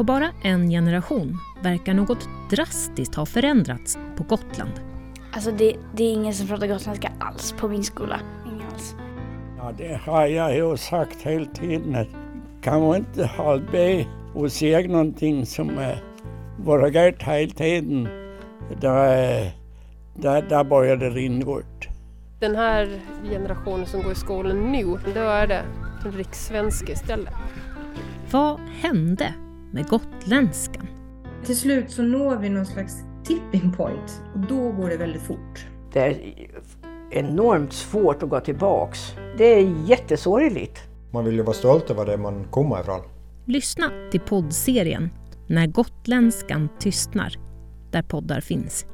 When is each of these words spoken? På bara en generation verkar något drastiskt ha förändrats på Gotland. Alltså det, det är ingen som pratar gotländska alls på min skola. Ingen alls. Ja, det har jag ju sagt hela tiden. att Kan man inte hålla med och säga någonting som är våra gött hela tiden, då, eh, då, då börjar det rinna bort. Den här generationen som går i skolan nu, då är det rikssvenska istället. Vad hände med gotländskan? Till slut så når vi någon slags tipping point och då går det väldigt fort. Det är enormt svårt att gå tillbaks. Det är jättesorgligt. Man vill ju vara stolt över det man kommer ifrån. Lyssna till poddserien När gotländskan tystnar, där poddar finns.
På 0.00 0.04
bara 0.04 0.30
en 0.42 0.70
generation 0.70 1.38
verkar 1.62 1.94
något 1.94 2.28
drastiskt 2.50 3.14
ha 3.14 3.26
förändrats 3.26 3.98
på 4.16 4.22
Gotland. 4.22 4.72
Alltså 5.32 5.50
det, 5.50 5.76
det 5.96 6.04
är 6.04 6.12
ingen 6.12 6.34
som 6.34 6.46
pratar 6.46 6.66
gotländska 6.66 7.12
alls 7.18 7.54
på 7.58 7.68
min 7.68 7.84
skola. 7.84 8.20
Ingen 8.46 8.66
alls. 8.72 8.94
Ja, 9.58 9.72
det 9.78 10.00
har 10.00 10.26
jag 10.26 10.56
ju 10.56 10.76
sagt 10.76 11.22
hela 11.22 11.46
tiden. 11.46 11.94
att 11.94 12.08
Kan 12.62 12.82
man 12.82 12.96
inte 12.96 13.26
hålla 13.26 13.62
med 13.72 14.04
och 14.34 14.52
säga 14.52 14.88
någonting 14.88 15.46
som 15.46 15.78
är 15.78 16.02
våra 16.58 16.88
gött 16.88 17.22
hela 17.22 17.52
tiden, 17.52 18.08
då, 18.80 19.02
eh, 19.02 19.46
då, 20.14 20.42
då 20.48 20.64
börjar 20.64 20.96
det 20.96 21.10
rinna 21.10 21.44
bort. 21.44 21.88
Den 22.38 22.56
här 22.56 23.00
generationen 23.30 23.86
som 23.86 24.02
går 24.02 24.12
i 24.12 24.14
skolan 24.14 24.72
nu, 24.72 24.84
då 25.14 25.20
är 25.20 25.46
det 25.46 25.62
rikssvenska 26.04 26.92
istället. 26.92 27.34
Vad 28.30 28.60
hände 28.60 29.34
med 29.72 29.88
gotländskan? 29.88 30.86
Till 31.44 31.56
slut 31.56 31.90
så 31.90 32.02
når 32.02 32.36
vi 32.36 32.48
någon 32.48 32.66
slags 32.66 32.94
tipping 33.24 33.72
point 33.72 34.22
och 34.34 34.40
då 34.40 34.72
går 34.72 34.88
det 34.88 34.96
väldigt 34.96 35.22
fort. 35.22 35.66
Det 35.92 36.00
är 36.00 36.36
enormt 37.10 37.72
svårt 37.72 38.22
att 38.22 38.28
gå 38.28 38.40
tillbaks. 38.40 38.98
Det 39.38 39.44
är 39.44 39.88
jättesorgligt. 39.88 40.78
Man 41.12 41.24
vill 41.24 41.34
ju 41.34 41.42
vara 41.42 41.54
stolt 41.54 41.90
över 41.90 42.06
det 42.06 42.16
man 42.16 42.44
kommer 42.44 42.80
ifrån. 42.80 43.00
Lyssna 43.46 43.90
till 44.10 44.20
poddserien 44.20 45.10
När 45.46 45.66
gotländskan 45.66 46.68
tystnar, 46.78 47.34
där 47.90 48.02
poddar 48.02 48.40
finns. 48.40 48.86